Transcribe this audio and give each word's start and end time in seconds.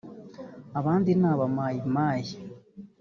abandi 0.79 1.11
ni 1.19 1.27
aba 1.31 1.45
Mai 1.55 1.77
Mai 1.93 2.25